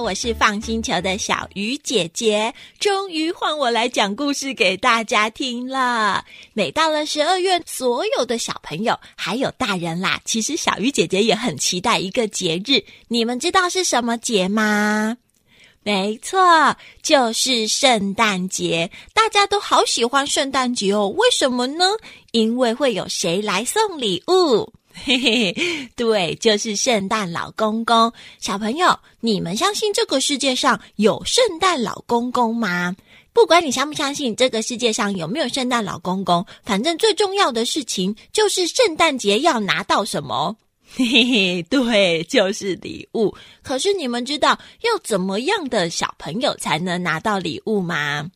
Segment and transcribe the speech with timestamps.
[0.00, 6.24] 我是放星球的小鱼姐姐，终于换我来讲故事给大家听了。
[6.54, 15.18] 每到了十二月，所有的小朋友还有大人啦，其实小鱼姐姐也很期待一个节日，你们知道是什么节吗？
[15.82, 18.90] 没错，就是圣诞节。
[19.12, 21.84] 大家都好喜欢圣诞节哦，为什么呢？
[22.32, 24.72] 因为会有谁来送礼物。
[25.04, 28.12] 嘿嘿，对，就是圣诞老公公。
[28.38, 32.94] 小朋友，你们相信这个世界上有圣诞老公公吗？
[33.32, 40.56] 不管你相不相信，这个世界上有没有圣诞老公公，反正最重要的事情就是圣诞节要拿到什么？
[40.96, 43.34] 嘿嘿，对，就是礼物。
[43.62, 48.28] 可是你们知道要怎么样的小朋友才能拿到礼物吗？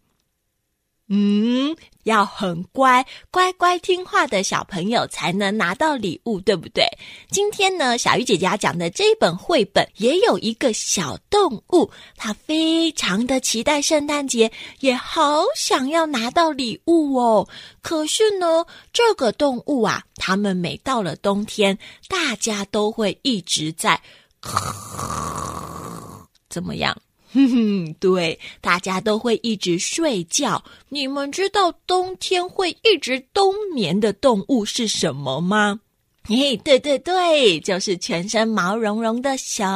[1.08, 6.86] 嗯，要很乖、乖乖听话的小朋友才能拿到礼物，对不对？
[7.30, 17.46] 今天呢，小鱼姐姐要讲的这本绘本也有一个小动物，它非常的期待圣诞节，也好想要拿到礼物哦。
[17.82, 24.00] 可是呢，这个动物啊，它们每到了冬天，大家都会一直在
[26.48, 26.96] 怎么样？
[27.34, 30.64] 哼哼，对，大家都会一直睡觉。
[30.88, 35.80] 你们知道冬天会一直冬眠的动物是什么吗？
[36.26, 39.68] 嘿，对对对，就是全身毛茸茸的熊。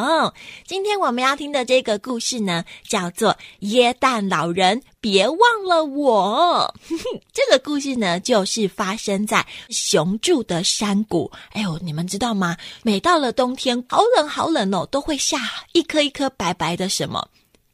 [0.65, 6.75] 今天我们要听的这个故事呢，叫做《耶诞老人别忘了我》。
[7.35, 11.31] 这个故事呢，就是发生在熊住的山谷。
[11.51, 12.57] 哎呦，你们知道吗？
[12.83, 15.39] 每到了冬天，好冷好冷哦，都会下
[15.73, 17.29] 一颗一颗白白的什么？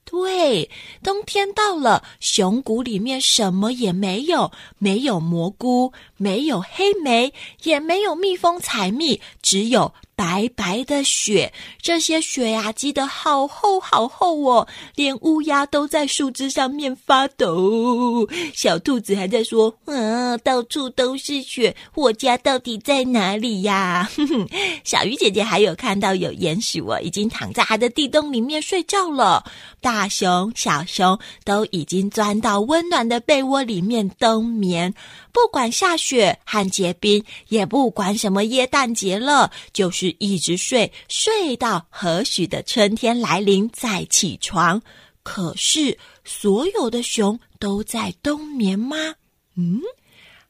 [0.04, 0.70] 对，
[1.02, 9.92] 冬天到了，熊谷里面什么也没有，没有蘑菇，没有黑莓，也没有蜜蜂采蜜，只有。
[10.16, 18.28] 白白的雪，这些雪呀积得好厚好厚哦，连乌鸦都在树枝上面发抖。
[18.54, 24.48] 小兔子还在说：“嗯，到处都是雪，我家到底在哪里呀？”哼 哼
[24.84, 29.44] 小鱼姐姐还有看到有鼹鼠哦，已经躺在它的地洞里面睡觉了。
[29.80, 34.94] 大熊、小熊都已经钻到温暖的被窝里面冬眠。
[35.32, 44.82] 不管下雪和结冰，也不管什么耶诞节了，就是是一直睡，睡到何许的春天来临再起床。
[45.22, 49.14] 可是所有的熊都在冬眠吗？
[49.56, 49.80] 嗯，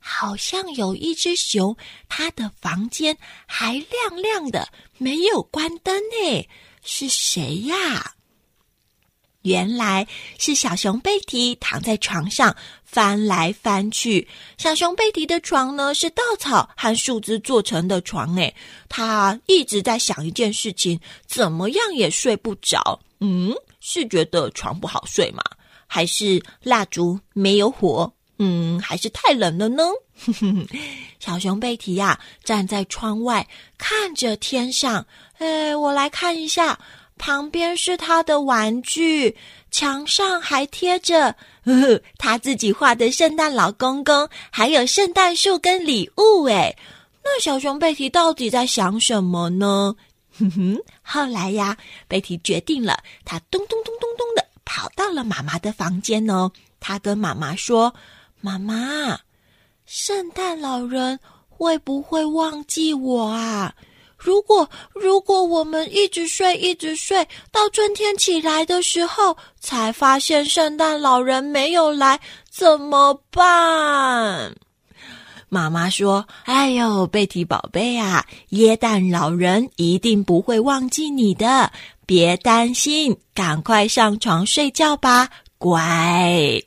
[0.00, 1.76] 好像有一只熊，
[2.09, 3.16] 它的房间
[3.47, 6.48] 还亮亮的，没有关灯呢。
[6.82, 8.15] 是谁呀？
[9.44, 10.06] 原来
[10.38, 14.27] 是小熊贝提躺在床上翻来翻去。
[14.56, 18.54] 小熊贝提的床呢是稻草和树枝做成的床，诶，
[18.88, 23.00] 他一直在想一件事情，怎么样也睡不着。
[23.21, 25.43] 嗯，是觉得床不好睡吗？
[25.87, 28.12] 还是蜡烛没有火？
[28.38, 29.84] 嗯，还是太冷了呢？
[30.25, 30.66] 哼哼
[31.21, 33.47] 小熊贝提呀，站在窗外
[33.77, 35.06] 看着天上。
[35.38, 36.78] 哎，我来看一下。
[37.16, 39.36] 旁边是他的玩具，
[39.70, 41.36] 墙上还贴着
[42.19, 46.44] 他自己画的圣诞老公公，还有圣诞树跟礼物。
[46.44, 46.76] 哎，
[47.22, 49.94] 那小熊贝提到底在想什么呢？
[50.38, 50.82] 哼哼。
[51.03, 51.76] 后来呀，
[52.08, 56.50] 贝提决定了，他咚咚咚咚咚的跑到了妈妈的房间哦。
[56.80, 57.94] 他跟妈妈说
[58.42, 59.20] ：“妈妈，
[59.86, 63.74] 圣诞老人会不会忘记我啊？”
[64.24, 72.18] 如果如果我们一直睡一直睡到春天起来的时候，才发现圣诞老人没有来，
[72.50, 74.54] 怎么办？
[75.50, 81.70] 妈妈说：“哎呦，贝蒂宝贝啊，耶诞老人一定不会忘记你的，
[82.06, 86.62] 别担心，赶快上床睡觉吧，乖。”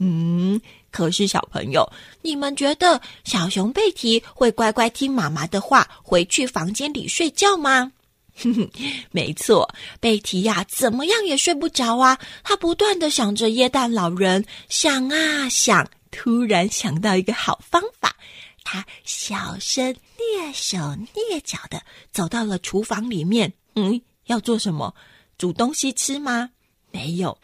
[0.00, 0.58] 嗯。
[0.94, 7.90] 可是，小朋友，你们觉得小熊贝提会乖乖听妈妈的话，回去房间里睡觉吗？
[8.36, 8.70] 哼哼，
[9.10, 12.16] 没错，贝提呀，怎么样也睡不着啊！
[12.44, 18.14] 他不断的想着耶诞老人，想啊想，突然想到一个好方法，
[18.62, 21.82] 他小声蹑手蹑脚的
[22.12, 23.52] 走到了厨房里面。
[23.74, 24.94] 嗯，要做什么？
[25.38, 26.50] 煮东西吃吗？
[26.92, 27.36] 没有。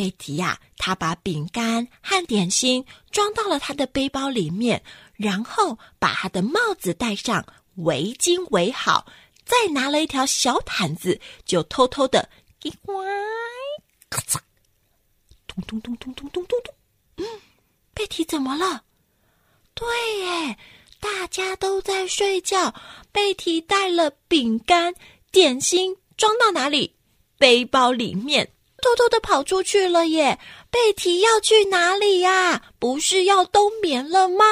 [0.00, 4.82] 贝提呀，他把饼干和点心装到了他的背包里面，
[5.12, 7.44] 然后把他的帽子戴上，
[7.74, 9.04] 围巾围好，
[9.44, 12.30] 再拿了一条小毯子，就偷偷的，
[14.08, 14.38] 咔嚓，
[15.46, 16.74] 咚咚咚咚咚咚咚咚。
[17.16, 17.26] 嗯，
[17.92, 18.84] 贝提怎么了？
[19.74, 19.86] 对
[20.20, 20.56] 耶，
[20.98, 22.74] 大家都在睡觉。
[23.12, 24.94] 贝提带了饼干、
[25.30, 26.96] 点心装到哪里？
[27.36, 28.50] 背包里面，
[28.82, 30.38] 偷偷的跑出去了耶！
[30.70, 32.62] 贝提要去哪里呀？
[32.78, 34.44] 不是要冬眠了吗？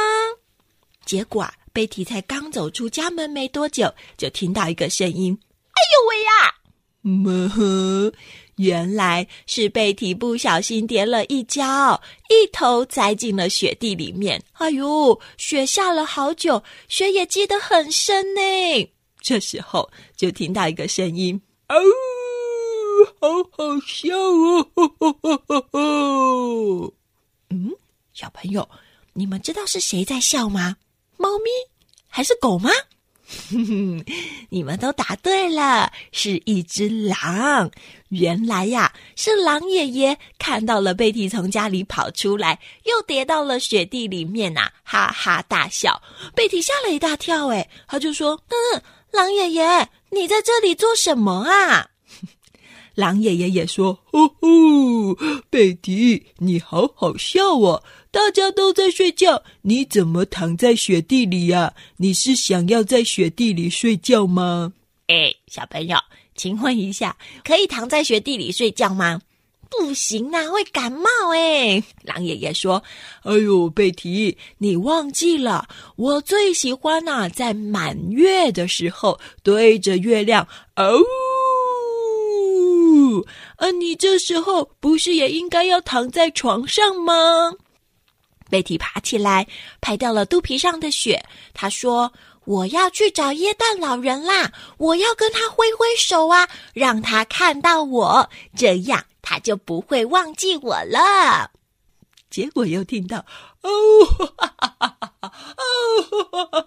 [1.04, 5.38] 结果啊，贝提才刚走出家门没多久，就听到一个声音
[5.72, 6.54] ：“哎呦喂呀！”
[7.00, 8.12] 么呵，
[8.56, 14.42] 原来是贝提不小心跌了一跤，一头栽进了雪地里面。
[14.54, 18.40] 哎呦，雪下了好久，雪也积得很深呢。
[19.22, 21.40] 这时候就听到一个声音
[21.70, 21.76] ：“哦，
[23.21, 24.17] 好好笑
[25.73, 26.93] 哦！”
[27.50, 27.73] 嗯，
[28.12, 28.69] 小朋友，
[29.12, 30.77] 你们知道是谁在笑吗？
[31.17, 31.50] 猫咪
[32.09, 32.71] 还是狗吗？
[34.49, 37.71] 你们都答对了，是一只狼。
[38.09, 46.00] 原来呀，是狼爷爷看到了贝蒂从家里跑出来，又跌到了雪地里面呐，哈哈大笑。
[46.35, 51.91] 贝蒂吓了一大跳，哎，他就说：“嗯，狼爷爷，你在这里做什么啊？”
[52.99, 55.15] 狼爷爷也说：“哦吼，
[55.49, 61.75] 贝蒂，你好好笑哦。”大家都在睡觉，你怎么躺在雪地里呀？
[61.99, 64.73] 你是想要在雪地里睡觉吗？
[65.06, 65.97] 哎，小朋友，
[66.35, 69.21] 请问一下，可以躺在雪地里睡觉吗？
[69.71, 71.81] 不行啊，会感冒哎。
[72.03, 72.83] 狼爷爷说
[73.23, 80.99] ：“哎呦，贝提，你忘记了，我最喜欢呐，在满月的时候对着月亮哦。
[83.56, 87.53] 呃，你这时候不是也应该要躺在床上吗？”
[88.50, 89.47] 贝蒂爬起来，
[89.81, 91.23] 拍掉了肚皮上的雪。
[91.53, 92.12] 他说
[92.47, 94.50] ：“我要去找耶诞老人啦！
[94.79, 101.50] 我要跟他挥挥手啊，让他看到我，这样他就不会忘记我了。”
[102.31, 103.25] 结果又听到
[103.62, 104.05] ：“哦，
[104.37, 105.32] 哈哈哈哈哈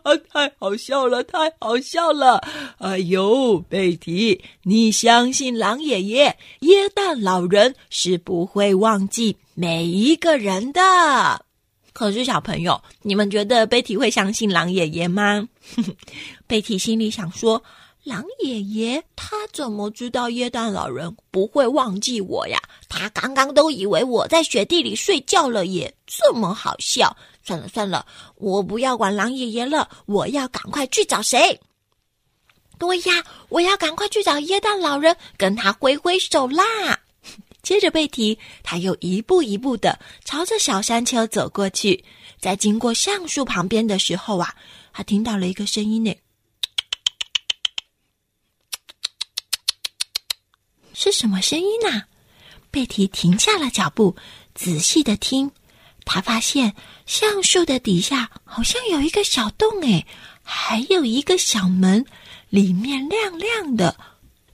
[0.03, 2.43] 哦，太好笑了，太好笑了！
[2.79, 11.45] 哎呦，贝蒂，你相信狼爷爷，耶诞老人是不会忘记每一个人的。”
[11.93, 15.47] 可是小朋友，你们觉得贝提会相信狼爷爷吗？
[16.47, 17.61] 贝提心里想说
[18.03, 22.59] ：“狼爷爷他怎么知道耶诞老人不会忘记我呀？
[22.89, 27.15] 他刚刚都以为我在雪地里睡觉了耶，这么好笑！
[27.44, 28.06] 算了算了，
[28.36, 31.59] 我不要管狼爷爷了，我要赶快去找谁？
[32.80, 37.00] 对呀，我要赶快去找耶诞老人，跟他挥挥手啦！”
[37.62, 42.04] 接着贝提，他又一步一步的朝着小山丘走过去。
[42.39, 44.56] 在经过橡树旁边的时候啊，
[44.92, 46.15] 他听到了一个声音呢，
[51.01, 52.03] 是什么声音呢？
[52.69, 54.15] 贝提停下了脚步，
[54.53, 55.50] 仔细的听，
[56.06, 56.75] 他发现
[57.07, 60.06] 橡树的底下好像有一个小洞，哎，
[60.44, 62.06] 还有一个小门，
[62.50, 63.98] 里面亮亮的。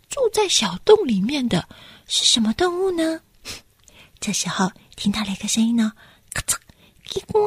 [0.10, 1.68] 住在小洞里面的。
[2.08, 3.20] 是什么动物呢？
[4.22, 5.92] 这时候听到了一个声音呢，
[6.34, 6.56] 咔嚓，
[7.28, 7.42] 乖。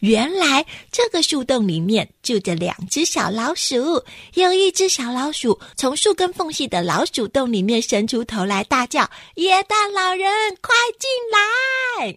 [0.00, 4.02] 原来这个树洞里面住着两只小老鼠，
[4.34, 10.28] 有一只小老鼠从树根缝隙的老鼠洞里面伸出头来，大叫：“耶诞老人，
[10.60, 12.16] 快进来！”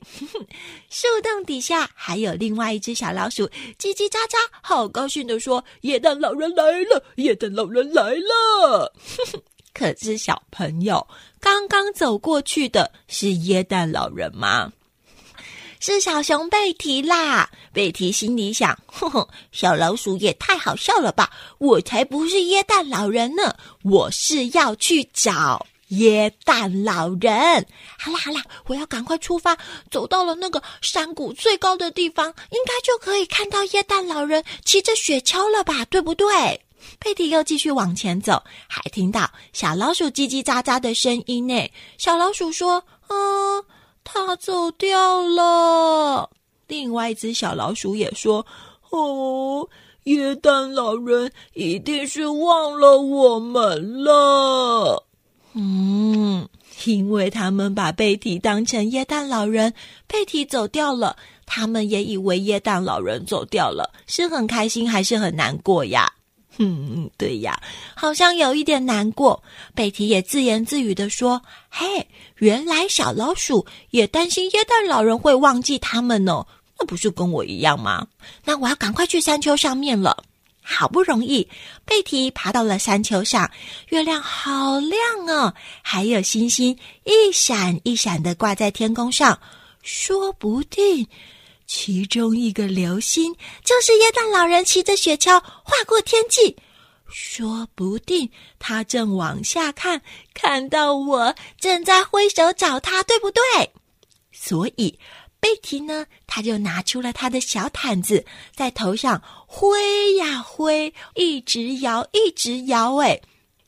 [0.90, 3.48] 树洞底下还有另外一只小老鼠，
[3.78, 8.94] 叽叽喳喳，好高兴的说：“耶诞老人来了，耶诞老人来了！”
[9.74, 11.06] 可是小朋友
[11.42, 14.72] 刚刚走过去的是耶诞老人吗？
[15.88, 17.48] 是小熊贝提啦！
[17.72, 21.30] 贝提心里想：哼哼，小老鼠也太好笑了吧！
[21.60, 27.68] 我才不是耶诞老人呢，我是要去找耶诞老人。
[28.00, 29.56] 好啦好啦，我要赶快出发，
[29.92, 35.86] 走到了那个山谷最高的地方，应该就可以看到耶诞老人骑着雪橇了吧？
[35.86, 36.26] 对不对？
[37.00, 41.70] 佩蒂又继续往前走，还听到小老鼠叽叽喳喳的声音呢。
[42.00, 43.64] 小老鼠说：“嗯，
[44.06, 46.30] 它走掉了。”
[46.68, 48.46] 另外一只小老鼠也说
[48.90, 49.68] ：“哦，
[50.06, 55.06] 耶诞老人一定是忘了我们了。”
[55.54, 56.48] 嗯，
[56.86, 59.74] 因为他们把贝蒂当成耶诞老人，
[60.08, 66.12] 贝蒂走掉了，他们也以为耶诞老人走掉了，是很开心还是很难过呀？
[66.58, 67.62] 嗯，对呀，
[67.96, 69.44] 好像有一点难过。
[69.74, 72.08] 贝提也自言自语的说：“嘿，
[72.38, 76.46] 原来小老鼠也担心耶诞老人会忘记他们呢。
[76.80, 78.08] 那不是跟我一样吗？
[78.46, 80.24] 那我要赶快去山丘上面了。
[80.62, 81.48] 好不容易，
[81.86, 83.52] 贝提爬到了山丘上，
[83.90, 89.40] 月亮好亮哦，还有星星一闪一闪的挂在天空上，
[89.84, 91.08] 说不定……”
[91.68, 96.56] 其中一个流星就是耶诞老人骑着雪橇划过天际，
[97.08, 98.30] 说不定
[98.60, 100.02] 他正往下看，
[100.34, 103.72] 看到我正在挥手找他，对不对？
[104.32, 105.00] 所以
[105.40, 112.96] 贝提呢，他就拿出了他的小毯子，在头上挥呀挥，一直摇，一直摇。
[112.98, 113.20] 哎，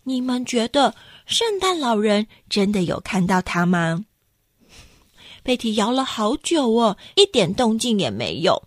[0.03, 0.93] 你们觉得
[1.25, 4.05] 圣诞老人真的有看到他吗？
[5.47, 8.61] 贝提摇了好久哦，一点动静也没有。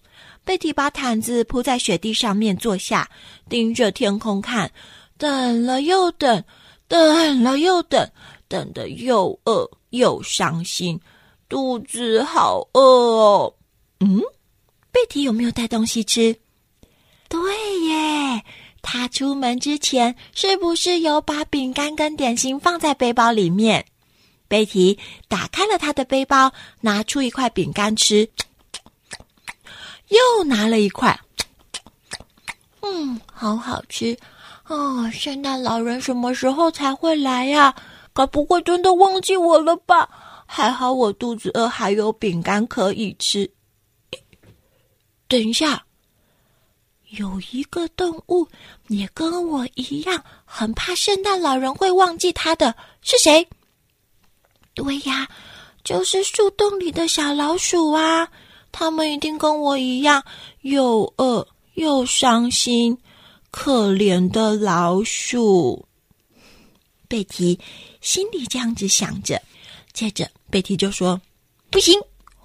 [0.47, 3.07] 贝蒂把毯子铺在雪地上面坐下，
[3.51, 4.73] 盯着天空看，
[5.19, 6.43] 等了又等，
[6.89, 8.11] 等了又等，
[8.49, 10.99] 等得又饿又伤心，
[11.51, 13.55] 肚子好饿哦。
[13.99, 14.19] 嗯，
[14.91, 16.35] 贝蒂有没有带东西吃？
[17.29, 17.39] 对
[17.83, 18.43] 耶，
[18.81, 23.85] 他出门之前是不是有把饼干跟点心放在背包里面？
[24.51, 28.29] 贝蒂打开了他的背包，拿出一块饼干吃。
[30.09, 31.21] 又拿了一块，
[32.83, 34.19] 嗯，好好吃
[34.67, 35.09] 哦！
[35.13, 37.73] 圣诞老人什么时候才会来呀？
[38.13, 40.09] 该不会真的忘记我了吧？
[40.47, 43.49] 还好我肚子饿，还有饼干可以吃。
[45.29, 45.85] 等一下，
[47.11, 48.49] 有一个动物
[48.89, 53.49] 也跟我一样，很怕圣诞老人会忘记他的，是谁？
[54.75, 55.29] 对呀，
[55.85, 58.29] 就是树洞里的小老鼠啊！
[58.73, 60.25] 他们一定跟我一样
[60.61, 62.97] 又饿又伤心，
[63.51, 65.87] 可怜的老鼠。
[67.09, 67.59] 贝提
[68.01, 69.43] 心里这样子想着，
[69.93, 71.21] 接着贝提就说
[71.69, 72.01] ：“不行，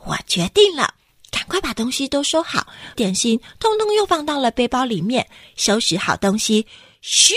[0.05, 0.96] 我决定了，
[1.29, 2.65] 赶快把东西都收好，
[2.96, 6.65] 点心通通又放到了背包里面，收拾好东西，
[7.03, 7.34] 咻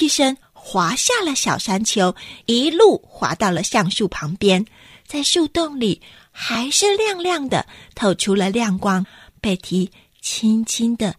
[0.00, 0.36] 一声
[0.68, 4.66] 滑下了小山丘，一路滑到了橡树旁边，
[5.06, 6.02] 在树洞里。”
[6.38, 9.06] 还是亮亮的，透出了亮光。
[9.40, 11.14] 贝提轻轻的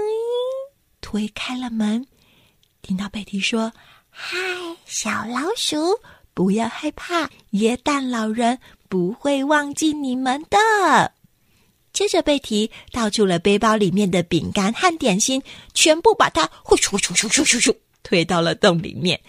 [1.00, 2.06] “”推开了门，
[2.82, 3.72] 听到贝提说
[4.10, 4.36] ：“嗨，
[4.84, 6.00] 小老鼠，
[6.34, 8.58] 不要害怕，耶诞老人
[8.90, 11.12] 不会忘记你们的。”
[11.94, 19.20] 接着，贝提倒出了背包里面的饼干和点心，全部把它“呼咻咻咻咻咻咻”推到了洞里面。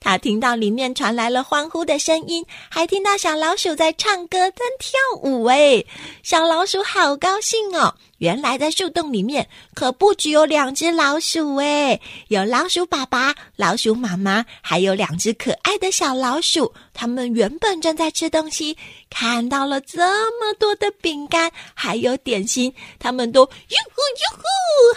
[0.00, 4.92] 他听到里面传来了欢呼的声音，还听到小老鼠在唱歌、在跳
[5.24, 5.42] 舞。
[5.46, 5.84] 哎，
[6.22, 7.96] 小老鼠好高兴哦！
[8.18, 16.72] 原来在树洞里面可不只有两只老鼠，哎，有老鼠爸爸、老鼠妈妈，还有两只可爱的小老鼠。
[17.00, 18.76] 他们原本正在吃东西，
[19.08, 20.00] 看到了这
[20.40, 24.42] 么多的饼干还有点心，他们都哟呼哟呼，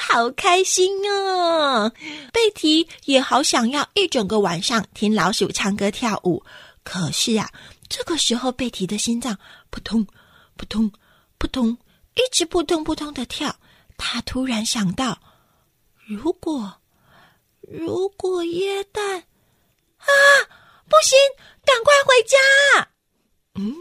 [0.02, 1.94] 好开心哦！
[2.34, 6.44] 贝提也好想要一整个晚上听老鼠唱歌跳舞，
[6.84, 7.48] 可是啊，
[7.88, 9.38] 这个时候贝提的心脏
[9.70, 10.04] 扑通
[10.56, 10.92] 扑通
[11.38, 11.78] 扑通。
[12.16, 13.56] 一直扑通扑通的跳，
[13.96, 15.20] 他突然想到：
[16.08, 16.74] 如果
[17.62, 19.20] 如果耶诞
[20.00, 20.10] 啊，
[20.92, 21.18] 不行，
[21.64, 22.38] 赶快回家！
[23.56, 23.74] 嗯，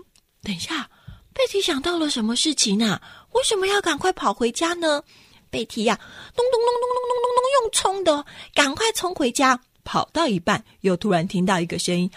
[0.45, 0.89] 等一下，
[1.35, 3.03] 贝提想到了什么事情啊？
[3.33, 5.03] 为什么要赶快跑回家呢？
[5.51, 5.99] 贝提呀，
[6.37, 8.25] 咚咚咚咚咚咚咚咚，用冲的，
[8.55, 9.61] 赶快冲回家。
[9.83, 12.09] 跑到一半，又突然听到一个声音：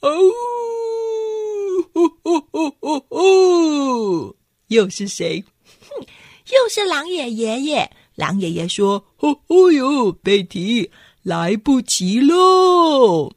[0.00, 0.10] 哦，
[1.94, 5.42] 哦哦哦哦哦，又是谁？
[5.88, 6.06] 哼
[6.52, 7.90] 又是狼爷爷耶！
[8.16, 10.90] 狼爷爷说：“哦哦哟，贝提，
[11.22, 13.32] 来不及喽！”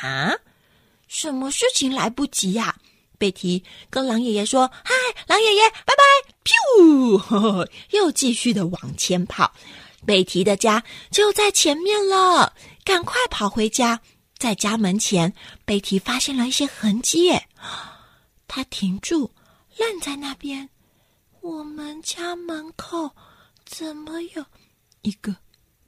[0.00, 0.34] 哈，
[1.08, 2.74] 什么事情来不及呀？
[3.18, 4.94] 贝提跟狼爷爷说：“嗨，
[5.26, 6.02] 狼爷爷，拜拜！”
[6.42, 9.52] 噗，又继续的往前跑。
[10.06, 14.00] 贝提的家就在前面了，赶快跑回家。
[14.38, 15.34] 在家门前，
[15.66, 17.30] 贝提发现了一些痕迹，
[18.48, 19.30] 他停住，
[19.76, 20.70] 愣在那边。
[21.42, 23.10] 我们家门口
[23.66, 24.42] 怎么有
[25.02, 25.36] 一个、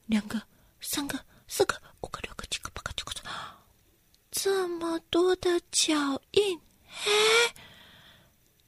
[0.04, 0.42] 两个、
[0.82, 3.12] 三个、四个、五个、六个、七个、八个、九个、
[4.44, 6.58] 这么多的脚印？
[7.06, 7.54] 哎，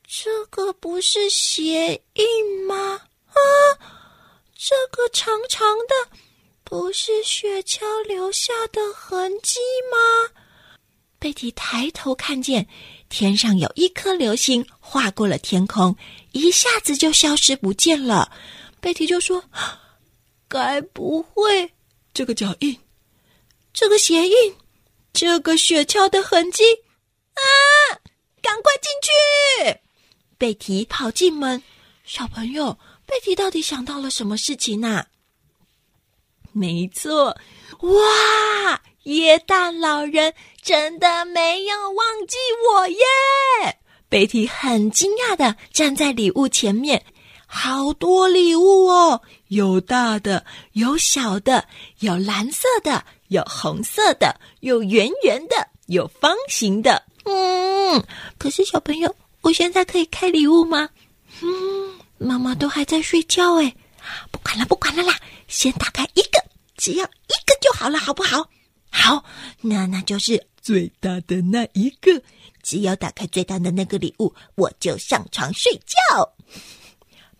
[0.07, 2.77] 这个不是鞋印吗？
[3.27, 3.35] 啊，
[4.55, 6.17] 这个长长的
[6.63, 9.59] 不是雪橇留下的痕迹
[9.91, 10.31] 吗？
[11.19, 12.69] 贝蒂抬头看见。
[13.09, 15.97] 天上有一颗流星划过了天空，
[16.31, 18.31] 一下子就消失不见了。
[18.81, 19.43] 贝蒂就说
[20.47, 21.73] ：“该不会
[22.13, 22.79] 这个脚印、
[23.73, 24.55] 这个鞋印、
[25.15, 26.65] 这个雪橇的痕迹
[27.35, 27.41] 啊！
[28.43, 29.81] 赶快进去！”
[30.37, 31.63] 贝蒂跑进门，
[32.05, 35.07] 小朋友，贝蒂到底想到了什么事情呢？
[36.53, 37.37] 没错，
[37.81, 38.83] 哇！
[39.05, 42.37] 耶诞老人真的没有忘记
[42.69, 43.79] 我耶！
[44.09, 47.05] 贝蒂很惊讶的站在礼物前面，
[47.47, 51.69] 好多礼物哦，有大的，有小的，
[51.99, 57.05] 有蓝色的，有红色的，有圆圆的，有方形的。
[57.25, 58.05] 嗯，
[58.39, 60.89] 可是小朋友，我现在可以开礼物吗？
[61.43, 63.75] 嗯，妈妈都还在睡觉哎，
[64.31, 66.45] 不管了，不管了啦，先打开一个，
[66.77, 68.49] 只要一个就好了，好不好？
[68.91, 69.25] 好，
[69.61, 72.23] 那那就是最大的那一个。
[72.63, 76.33] 只要打开最大的那个礼物，我就上床睡觉。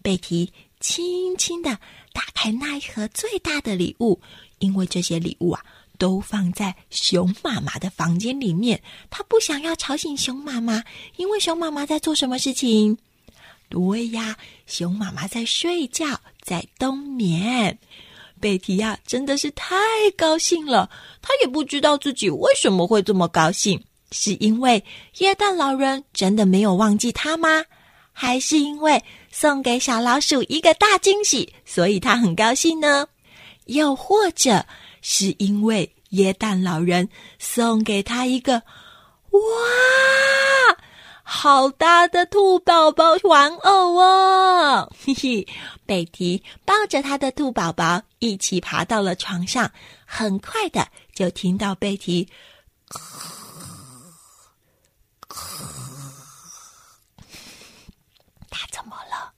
[0.03, 0.53] 贝提
[0.85, 1.71] 轻轻的
[2.13, 4.21] 打开那一盒最大的礼物，
[4.59, 5.65] 因为这些礼物啊
[5.97, 8.83] 都放在熊妈妈的房间里面。
[9.09, 10.85] 他不想要吵醒熊妈妈，
[11.17, 12.99] 因为熊妈妈在做什么事情？
[13.71, 14.37] 对呀，
[14.67, 17.79] 熊妈妈在睡觉，在冬眠。
[18.39, 19.75] 贝提呀，真的是太
[20.19, 20.91] 高兴了。
[21.23, 23.83] 他也不知道自己为什么会这么高兴。
[24.11, 24.85] 是因为
[25.21, 27.65] 耶诞老人真的没有忘记他吗？
[28.13, 29.03] 还是因为
[29.37, 33.09] 送给小老鼠一个大惊喜，所以他很高兴呢？
[33.65, 34.65] 又或者
[35.03, 37.09] 是因为耶诞老人
[37.41, 38.63] 送给他一个
[39.31, 39.41] 哇，
[41.25, 44.89] 好大的兔宝宝玩偶哦！
[45.05, 45.49] 嘿嘿，
[45.85, 49.69] 贝提抱着他的兔宝宝一起爬到了床上，
[50.07, 52.29] 很快的就听到贝提。
[58.49, 59.33] 他怎么了？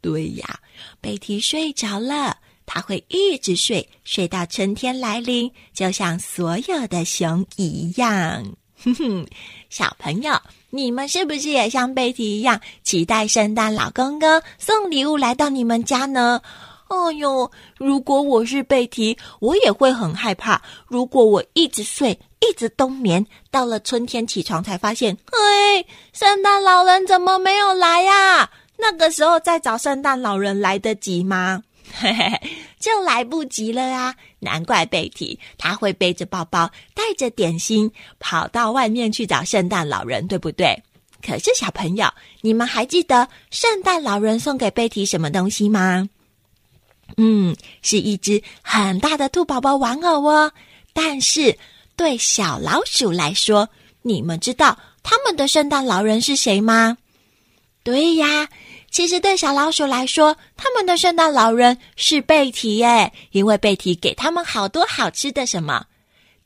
[0.00, 0.60] 对呀，
[1.00, 2.38] 贝提睡着了。
[2.72, 8.44] 他会一直睡，睡到春天来临，就像所有的熊一样。
[8.84, 9.26] 哼哼，
[9.68, 10.40] 小朋友，
[10.70, 16.40] 你们是不是也像贝提一样，期待圣诞老公公送礼物来到你们家呢？
[16.86, 20.62] 哎呦，如果我是贝提，我也会很害怕。
[20.86, 28.50] 如果我一直睡，一直冬眠，到了春天起床才发现，嘿，圣诞老人怎么没有来呀？
[28.80, 31.62] 那个时候再找圣诞老人来得及吗？
[31.92, 32.40] 嘿嘿嘿，
[32.78, 34.14] 就来不及了啊！
[34.38, 37.90] 难怪贝提他会背着包包，带着点心，
[38.20, 40.80] 跑到外面去找圣诞老人，对不对？
[41.26, 42.08] 可是小朋友，
[42.42, 46.08] 你们还记得圣诞老人送给贝提什么东西吗？
[47.16, 50.52] 嗯，是一只很大的兔宝宝玩偶哦。
[50.92, 51.58] 但是
[51.96, 53.68] 对小老鼠来说，
[54.02, 56.96] 你们知道他们的圣诞老人是谁吗？
[57.82, 58.48] 对呀，
[58.90, 65.86] 其实对小老鼠来说，他们的圣诞老人是贝提耶，因为贝提给他们好多好吃的什么，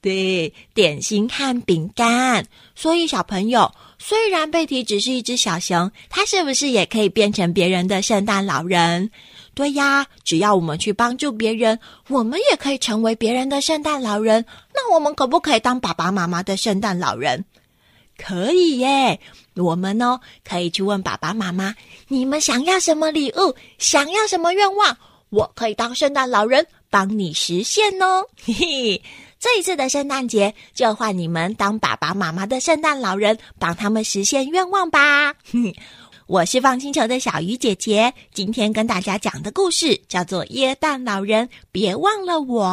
[0.00, 2.46] 对，点心和饼干。
[2.76, 9.10] 所以小朋友，虽然贝提只是一只小熊，它是不是也可以变成别人的圣诞老人？
[9.54, 14.46] 对呀，只要我们去帮助别人，我们也可以成为别人的圣诞老人。
[14.72, 17.44] 那我们可不可以当爸爸妈妈的圣诞老人？
[18.16, 19.18] 可以耶！
[19.56, 21.74] 我们呢，可以去问爸爸妈妈：
[22.08, 23.54] 你们想要什么礼物？
[23.78, 24.96] 想要什么愿望？
[25.30, 28.26] 我可以当圣诞老人帮你实现哦！
[28.44, 29.02] 嘿嘿，
[29.40, 35.34] 这一次的圣诞节就换你们当爸爸妈妈的圣诞老人，帮他们实现愿望吧！
[36.26, 42.64] 我是放星球的小鱼姐姐，今天跟大家讲的故事叫做《耶诞老人别忘了我》。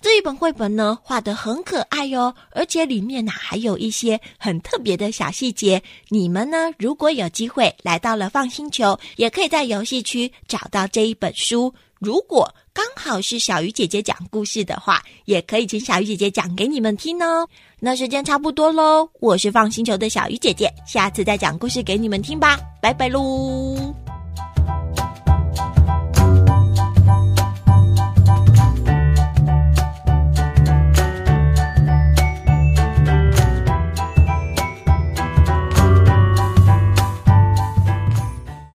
[0.00, 5.82] 这一本绘本呢，画得很可爱哟，而且里面呢还有一些很特别的小细节。
[6.10, 11.74] 你们呢，如果有机会来到了放星球，也可以在游戏区找到这一本书。
[11.98, 17.46] 如果刚好是小鱼姐姐讲故事的话，也可以请小鱼姐姐讲给你们听哦。
[17.78, 23.94] 那时间差不多喽，我是放星球的小鱼姐姐，下次再讲故事给你们听吧，拜拜喽。